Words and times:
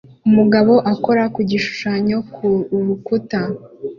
Umugabo 0.27 0.73
akora 0.93 1.23
ku 1.33 1.39
gishushanyo 1.49 2.17
ku 2.33 2.45
rukuta 2.85 3.41